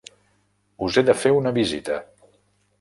Us 0.87 0.97
he 1.01 1.05
de 1.11 1.17
fer 1.25 1.35
una 1.43 1.53
visita. 1.61 2.03